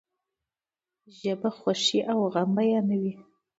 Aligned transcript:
ژبه 1.17 1.49
خوښی 1.57 1.99
او 2.11 2.19
غم 2.33 2.49
بیانوي. 2.57 3.13